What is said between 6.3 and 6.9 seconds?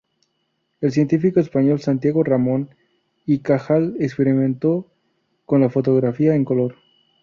en color.